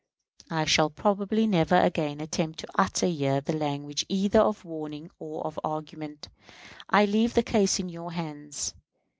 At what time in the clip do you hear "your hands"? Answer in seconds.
7.87-8.73